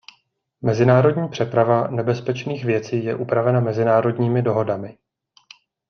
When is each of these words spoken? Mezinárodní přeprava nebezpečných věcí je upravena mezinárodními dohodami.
Mezinárodní 0.61 1.29
přeprava 1.29 1.87
nebezpečných 1.87 2.65
věcí 2.65 3.03
je 3.03 3.15
upravena 3.15 3.59
mezinárodními 3.59 4.41
dohodami. 4.41 4.97